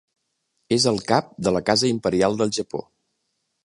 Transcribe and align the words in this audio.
És 0.77 0.87
el 0.93 0.97
cap 1.13 1.29
de 1.49 1.55
la 1.59 1.63
casa 1.71 1.91
imperial 1.93 2.43
del 2.43 2.59
Japó. 2.61 2.87